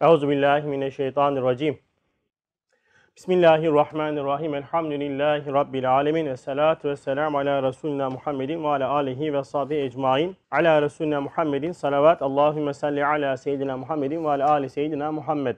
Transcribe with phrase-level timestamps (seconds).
[0.00, 1.78] Euzu billahi mineşşeytanirracim.
[3.16, 4.54] Bismillahirrahmanirrahim.
[4.54, 10.36] Elhamdülillahi rabbil alamin ve salatu vesselam ala resulina Muhammedin ve ala alihi ve sahbihi ecmaîn.
[10.50, 12.22] Ala resulina Muhammedin salavat.
[12.22, 15.56] Allahumme salli ala seyyidina Muhammedin ve ala ali seyyidina Muhammed.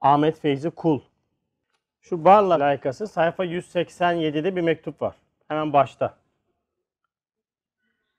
[0.00, 1.00] Ahmet Feyzi Kul.
[2.00, 5.14] Şu barla layıkası sayfa 187'de bir mektup var.
[5.48, 6.14] Hemen başta.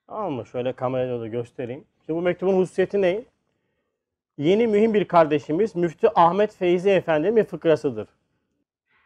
[0.08, 0.46] Tamam mı?
[0.46, 1.86] Şöyle kamerada da göstereyim.
[2.06, 3.24] Şimdi bu mektubun hususiyeti ne?
[4.38, 8.08] Yeni mühim bir kardeşimiz Müftü Ahmet Feyzi Efendi'nin bir fıkrasıdır.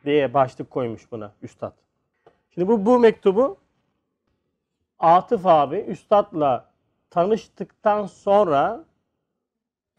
[0.05, 1.73] Diye başlık koymuş buna Üstad.
[2.49, 3.57] Şimdi bu, bu mektubu
[4.99, 6.65] Atıf abi Üstad'la
[7.09, 8.83] tanıştıktan sonra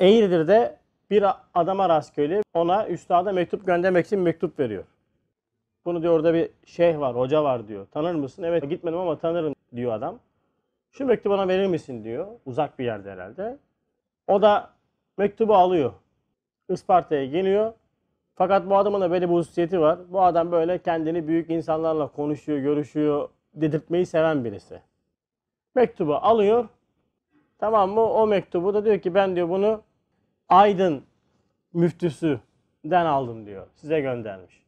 [0.01, 0.79] Eğridir'de
[1.11, 2.43] bir adama rast geliyor.
[2.55, 4.85] Ona Üstad'a mektup göndermek için mektup veriyor.
[5.85, 7.87] Bunu diyor orada bir şeyh var, hoca var diyor.
[7.91, 8.43] Tanır mısın?
[8.43, 10.19] Evet gitmedim ama tanırım diyor adam.
[10.91, 12.27] Şu mektubu bana verir misin diyor.
[12.47, 13.59] Uzak bir yerde herhalde.
[14.27, 14.71] O da
[15.19, 15.93] mektubu alıyor.
[16.69, 17.73] Isparta'ya geliyor.
[18.35, 19.99] Fakat bu adamın da böyle bir hususiyeti var.
[20.09, 24.81] Bu adam böyle kendini büyük insanlarla konuşuyor, görüşüyor, dedirtmeyi seven birisi.
[25.75, 26.69] Mektubu alıyor.
[27.59, 28.01] Tamam mı?
[28.01, 29.83] O mektubu da diyor ki ben diyor bunu
[30.49, 31.03] Aydın
[31.73, 33.67] müftüsüden aldım diyor.
[33.75, 34.63] Size göndermiş.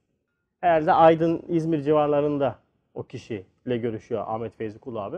[0.61, 2.59] Herhalde Aydın, İzmir civarlarında
[2.95, 5.17] o kişiyle görüşüyor Ahmet Feyzi Kul abi.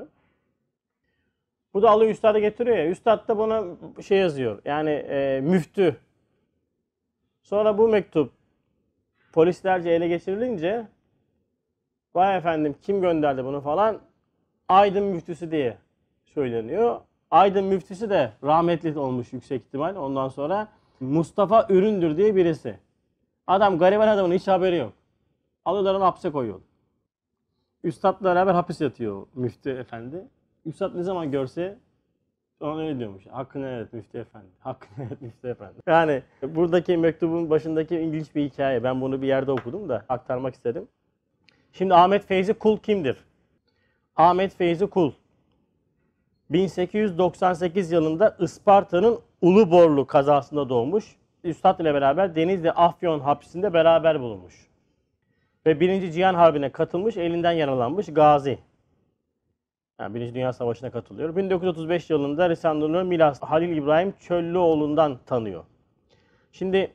[1.75, 2.89] Bu da alıyor üstada getiriyor ya.
[2.89, 3.65] Üstad da buna
[4.03, 4.63] şey yazıyor.
[4.65, 5.97] Yani e, müftü.
[7.43, 8.33] Sonra bu mektup
[9.33, 10.87] polislerce ele geçirilince
[12.15, 14.01] vay efendim kim gönderdi bunu falan
[14.69, 15.79] Aydın müftüsü diye
[16.25, 17.01] söyleniyor.
[17.31, 19.97] Aydın müftüsü de rahmetli olmuş yüksek ihtimal.
[19.97, 20.69] Ondan sonra
[21.01, 22.79] Mustafa Üründür diye birisi.
[23.47, 24.93] Adam gariban adamın hiç haberi yok.
[25.65, 26.61] Alıyorlar onu hapse koyuyor.
[27.85, 30.25] Üstadla beraber hapis yatıyor müftü efendi.
[30.67, 31.79] Üstad ne zaman görse
[32.61, 33.27] ona öyle diyormuş.
[33.27, 34.47] Hakkını evet müftü efendi.
[34.61, 35.75] Hakkını evet müftü efendi.
[35.87, 38.85] Yani buradaki mektubun başındaki ilginç bir hikaye.
[38.85, 40.89] Ben bunu bir yerde okudum da aktarmak istedim.
[41.73, 43.25] Şimdi Ahmet Feyzi Kul kimdir?
[44.17, 45.13] Ahmet Feyzi Kul
[46.51, 51.17] 1898 yılında Isparta'nın Uluborlu kazasında doğmuş.
[51.45, 54.69] Üstad ile beraber Denizli Afyon hapsinde beraber bulunmuş.
[55.67, 58.59] Ve Birinci Cihan Harbi'ne katılmış, elinden yaralanmış gazi.
[60.01, 61.37] Yani Birinci Dünya Savaşı'na katılıyor.
[61.37, 65.65] 1935 yılında Risale-i Milas Halil İbrahim Çöllüoğlu'ndan tanıyor.
[66.53, 66.93] Şimdi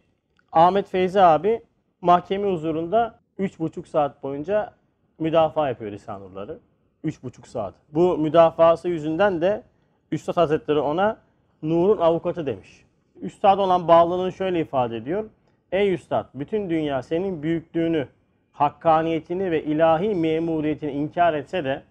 [0.51, 1.61] Ahmet Feyzi abi
[2.01, 4.73] mahkeme huzurunda 3,5 saat boyunca
[5.19, 6.57] müdafaa yapıyor Risale-i
[7.05, 7.73] 3,5 saat.
[7.93, 9.63] Bu müdafası yüzünden de
[10.11, 11.17] Üstad Hazretleri ona
[11.61, 12.85] Nur'un avukatı demiş.
[13.21, 15.29] Üstad olan bağlılığını şöyle ifade ediyor.
[15.71, 18.07] Ey Üstad, bütün dünya senin büyüklüğünü,
[18.51, 21.83] hakkaniyetini ve ilahi memuriyetini inkar etse de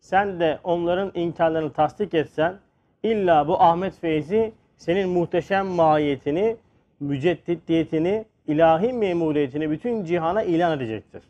[0.00, 2.58] sen de onların inkarlarını tasdik etsen
[3.02, 6.56] illa bu Ahmet Feyzi senin muhteşem mahiyetini,
[7.00, 11.22] müceddidiyetini, ilahi memuriyetini bütün cihana ilan edecektir.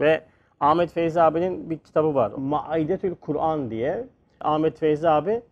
[0.00, 0.22] Ve
[0.60, 2.32] Ahmet Feyzi abinin bir kitabı var.
[2.36, 4.04] Maidetül Kur'an diye.
[4.40, 5.42] Ahmet Feyzi abi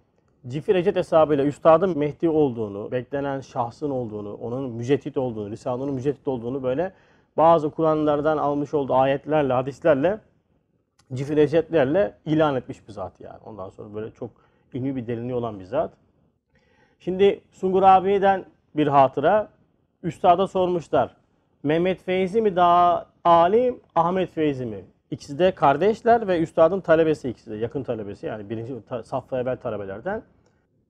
[0.48, 6.62] Cifir Ecet hesabıyla üstadın Mehdi olduğunu, beklenen şahsın olduğunu, onun müceddit olduğunu, Risale'nin müceddit olduğunu
[6.62, 6.92] böyle
[7.36, 10.18] bazı Kur'anlardan almış olduğu ayetlerle, hadislerle,
[11.14, 13.38] cifir ecetlerle ilan etmiş bir zat yani.
[13.44, 14.30] Ondan sonra böyle çok
[14.72, 15.92] ilmi bir derinliği olan bir zat.
[16.98, 18.44] Şimdi Sungur abi'den
[18.76, 19.48] bir hatıra.
[20.02, 21.16] Üstada sormuşlar.
[21.62, 24.84] Mehmet Feyzi mi daha alim, Ahmet Feyzi mi?
[25.10, 27.56] İkisi de kardeşler ve üstadın talebesi ikisi de.
[27.56, 30.22] Yakın talebesi yani birinci safha evvel talebelerden.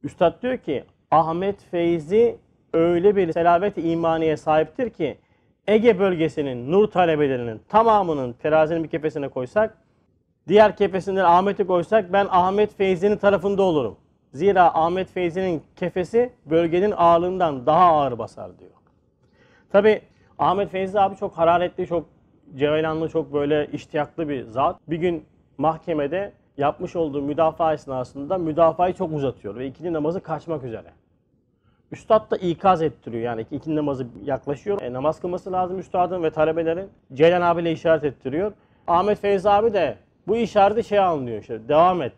[0.02, 2.38] Üstad diyor ki Ahmet Feyzi
[2.72, 5.18] öyle bir selavet-i imaniye sahiptir ki
[5.66, 9.76] Ege bölgesinin nur talebelerinin tamamının terazinin bir kefesine koysak
[10.50, 13.96] diğer kefesinden Ahmet'i koysak ben Ahmet Feyzi'nin tarafında olurum.
[14.32, 18.70] Zira Ahmet Feyzi'nin kefesi bölgenin ağırlığından daha ağır basar diyor.
[19.72, 20.02] Tabi
[20.38, 22.06] Ahmet Feyzi abi çok hararetli, çok
[22.56, 24.76] Cevhelanlı çok böyle iştiyaklı bir zat.
[24.88, 25.24] Bir gün
[25.58, 30.88] mahkemede yapmış olduğu müdafaa esnasında müdafayı çok uzatıyor ve ikindi namazı kaçmak üzere.
[31.92, 34.82] Üstad da ikaz ettiriyor yani ikindi namazı yaklaşıyor.
[34.82, 36.88] E, namaz kılması lazım üstadın ve talebelerin.
[37.12, 38.52] Ceylan abiyle işaret ettiriyor.
[38.86, 39.96] Ahmet Feyzi abi de
[40.28, 42.12] bu işareti şey anlıyor işte devam et.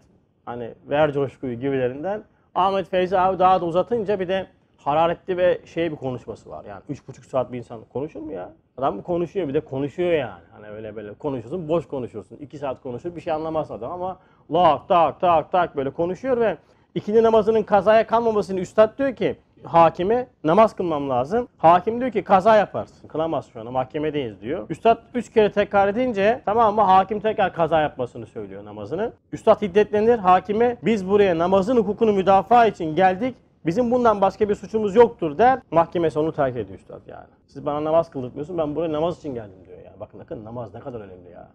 [0.44, 2.22] Hani ver coşkuyu gibilerinden.
[2.54, 4.46] Ahmet Feyzi abi daha da uzatınca bir de
[4.76, 6.64] hararetli ve şey bir konuşması var.
[6.64, 8.52] Yani üç buçuk saat bir insan konuşur mu ya?
[8.76, 10.42] Adam konuşuyor bir de konuşuyor yani.
[10.52, 12.36] Hani öyle böyle konuşuyorsun, boş konuşuyorsun.
[12.36, 14.18] iki saat konuşur bir şey anlamaz adam ama
[14.52, 16.56] lak tak tak tak böyle konuşuyor ve
[16.94, 21.48] ikindi namazının kazaya kalmamasını üstad diyor ki hakime namaz kılmam lazım.
[21.58, 23.08] Hakim diyor ki kaza yaparsın.
[23.08, 24.66] Kılamaz şu an mahkemedeyiz diyor.
[24.70, 29.12] Üstad üç kere tekrar edince tamam mı hakim tekrar kaza yapmasını söylüyor namazını.
[29.32, 33.34] Üstad hiddetlenir hakime biz buraya namazın hukukunu müdafaa için geldik
[33.66, 35.60] Bizim bundan başka bir suçumuz yoktur der.
[35.70, 37.28] Mahkemesi onu terk ediyor üstad yani.
[37.46, 39.94] Siz bana namaz kıldırtmıyorsun ben buraya namaz için geldim diyor ya.
[40.00, 41.48] Bakın bakın namaz ne kadar önemli ya.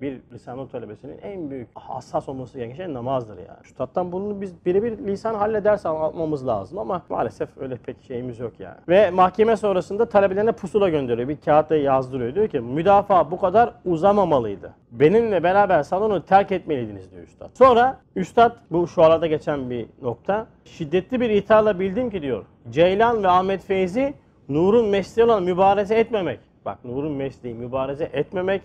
[0.00, 3.58] Bir lisan talebesinin en büyük hassas olması gereken şey namazdır yani.
[3.64, 8.52] Üstad'dan bunu biz birebir lisan halle ders almamız lazım ama maalesef öyle pek şeyimiz yok
[8.58, 8.76] yani.
[8.88, 11.28] Ve mahkeme sonrasında talebelerine pusula gönderiyor.
[11.28, 12.34] Bir kağıtta yazdırıyor.
[12.34, 14.74] Diyor ki müdafaa bu kadar uzamamalıydı.
[14.90, 17.48] Benimle beraber salonu terk etmeliydiniz diyor Üstad.
[17.54, 20.46] Sonra Üstad bu şuarada geçen bir nokta.
[20.64, 22.44] Şiddetli bir itharla bildim ki diyor.
[22.70, 24.14] Ceylan ve Ahmet Feyzi
[24.48, 26.40] Nur'un mesleği olan mübareze etmemek.
[26.64, 28.62] Bak Nur'un mesleği mübareze etmemek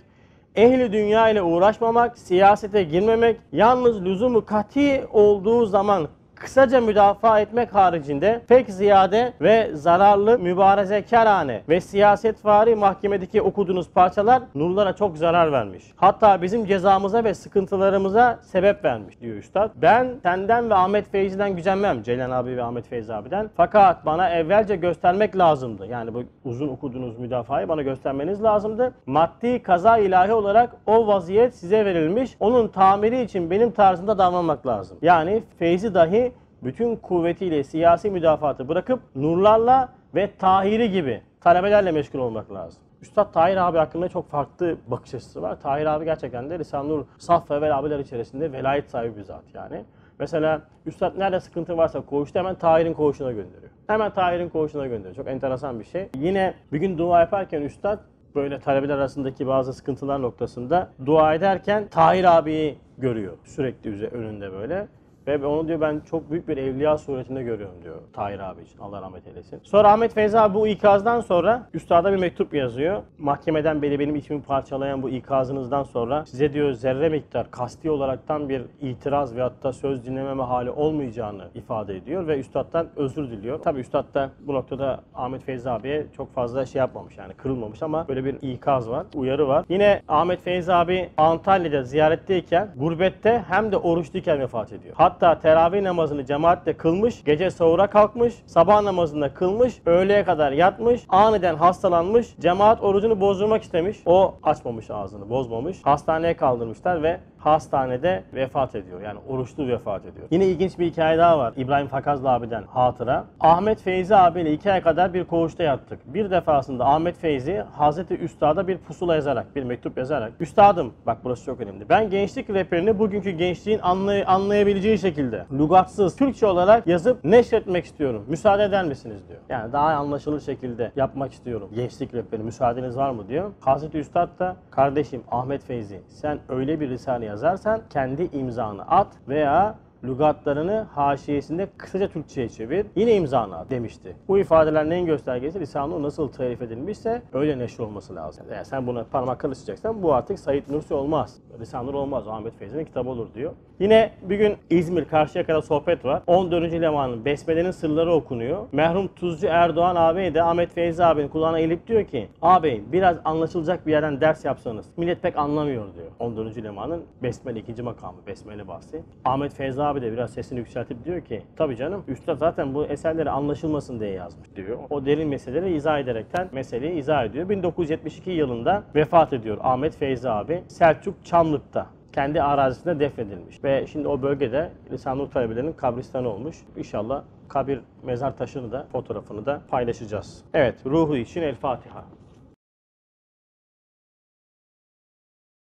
[0.56, 8.42] ehli dünya ile uğraşmamak, siyasete girmemek, yalnız lüzumu kati olduğu zaman kısaca müdafaa etmek haricinde
[8.48, 15.84] pek ziyade ve zararlı mübarezekarane ve siyasetvari mahkemedeki okuduğunuz parçalar nurlara çok zarar vermiş.
[15.96, 19.72] Hatta bizim cezamıza ve sıkıntılarımıza sebep vermiş diyor üstad.
[19.76, 22.04] Ben senden ve Ahmet Feyzi'den gücenmem.
[22.04, 23.50] Ceylan abi ve Ahmet Feyzi abiden.
[23.58, 25.88] Fakat bana evvelce göstermek lazımdı.
[25.88, 28.94] Yani bu uzun okuduğunuz müdafayı bana göstermeniz lazımdı.
[29.06, 32.36] Maddi kaza ilahi olarak o vaziyet size verilmiş.
[32.40, 34.98] Onun tamiri için benim tarzımda davranmak lazım.
[35.02, 36.32] Yani Feyzi dahi
[36.66, 42.82] bütün kuvvetiyle siyasi müdafaatı bırakıp nurlarla ve Tahiri gibi talebelerle meşgul olmak lazım.
[43.02, 45.62] Üstad Tahir abi hakkında çok farklı bakış açısı var.
[45.62, 49.44] Tahir abi gerçekten de Risale-i Nur saf ve vel abiler içerisinde velayet sahibi bir zat
[49.54, 49.84] yani.
[50.20, 53.72] Mesela Üstad nerede sıkıntı varsa koğuşta hemen Tahir'in koğuşuna gönderiyor.
[53.88, 55.16] Hemen Tahir'in koğuşuna gönderiyor.
[55.16, 56.10] Çok enteresan bir şey.
[56.16, 58.00] Yine bir gün dua yaparken Üstad
[58.36, 63.34] böyle talebeler arasındaki bazı sıkıntılar noktasında dua ederken Tahir abiyi görüyor.
[63.44, 64.88] Sürekli önünde böyle.
[65.28, 68.80] Ve onu diyor ben çok büyük bir evliya suretinde görüyorum diyor Tahir abi için.
[68.80, 69.60] Allah rahmet eylesin.
[69.64, 73.02] Sonra Ahmet Feyzi abi bu ikazdan sonra üstada bir mektup yazıyor.
[73.18, 78.62] Mahkemeden beri benim içimi parçalayan bu ikazınızdan sonra size diyor zerre miktar kasti olaraktan bir
[78.82, 83.60] itiraz ve hatta söz dinlememe hali olmayacağını ifade ediyor ve üstaddan özür diliyor.
[83.60, 88.08] Tabi üstad da bu noktada Ahmet Feyzi abiye çok fazla şey yapmamış yani kırılmamış ama
[88.08, 89.66] böyle bir ikaz var, uyarı var.
[89.70, 94.96] Yine Ahmet Feyzi abi Antalya'da ziyaretteyken gurbette hem de oruçluyken vefat ediyor.
[95.16, 101.56] Hatta teravih namazını cemaatle kılmış, gece sahura kalkmış, sabah namazında kılmış, öğleye kadar yatmış, aniden
[101.56, 103.98] hastalanmış, cemaat orucunu bozdurmak istemiş.
[104.06, 105.78] O açmamış ağzını, bozmamış.
[105.84, 109.02] Hastaneye kaldırmışlar ve hastanede vefat ediyor.
[109.02, 110.28] Yani oruçlu vefat ediyor.
[110.32, 111.54] Yine ilginç bir hikaye daha var.
[111.58, 113.26] İbrahim Fakazlı abiden hatıra.
[113.40, 116.14] Ahmet Feyzi abiyle iki ay kadar bir koğuşta yattık.
[116.14, 120.32] Bir defasında Ahmet Feyzi Hazreti Üstad'a bir pusula yazarak, bir mektup yazarak.
[120.40, 121.90] Üstadım, bak burası çok önemli.
[121.90, 128.26] Ben gençlik rehberini bugünkü gençliğin anlay- anlayabileceği şekilde, lugatsız, Türkçe olarak yazıp neşretmek istiyorum.
[128.28, 129.40] Müsaade eder misiniz diyor.
[129.50, 131.70] Yani daha anlaşılır şekilde yapmak istiyorum.
[131.76, 133.52] Gençlik rehberi müsaadeniz var mı diyor.
[133.60, 139.76] Hazreti Üstad da kardeşim Ahmet Feyzi sen öyle bir risale yazarsan kendi imzanı at veya
[140.04, 142.86] lügatlarını haşiyesinde kısaca Türkçe'ye çevir.
[142.96, 144.16] Yine imzanı at demişti.
[144.28, 145.60] Bu ifadeler neyin göstergesi?
[145.76, 148.46] Nur nasıl tarif edilmişse öyle neşr olması lazım.
[148.52, 151.38] Eğer sen buna parmak karıştıracaksan bu artık Said Nursi olmaz.
[151.74, 152.28] Nur olmaz.
[152.28, 153.52] Ahmet Feyzi'nin kitabı olur diyor.
[153.80, 156.22] Yine bir gün İzmir Karşıyaka'da sohbet var.
[156.28, 156.74] 14.
[156.82, 158.68] Leman'ın Besmele'nin sırları okunuyor.
[158.72, 163.88] Merhum Tuzcu Erdoğan ağabey de Ahmet Feyzi abinin kulağına eğilip diyor ki ağabey biraz anlaşılacak
[163.88, 164.86] bir yerden ders yapsanız.
[164.98, 166.08] Millet pek anlamıyor diyor.
[166.20, 166.64] 14.
[166.64, 168.18] Leman'ın Besmele ikinci makamı.
[168.28, 169.02] Besmele bahsi.
[169.26, 173.30] Ahmet Feyzi abi de biraz sesini yükseltip diyor ki tabii canım üstad zaten bu eserleri
[173.30, 174.78] anlaşılmasın diye yazmış diyor.
[174.90, 177.50] O derin meseleleri izah ederekten meseleyi izah ediyor.
[177.50, 180.64] 1972 yılında vefat ediyor Ahmet Feyzi abi.
[180.68, 183.64] Selçuk Çamlık'ta kendi arazisinde defnedilmiş.
[183.64, 186.58] Ve şimdi o bölgede Lisan Nur talebelerinin kabristanı olmuş.
[186.78, 190.44] İnşallah kabir mezar taşını da fotoğrafını da paylaşacağız.
[190.54, 192.04] Evet ruhu için El Fatiha.